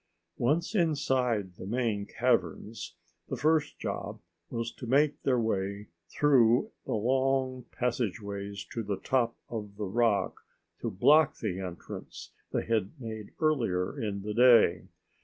[0.39, 2.95] Once inside the main caverns,
[3.29, 9.35] the first job was to make their way through the long passageways to the top
[9.47, 10.37] of the rock
[10.79, 14.87] to block the entrance they had made earlier in the day.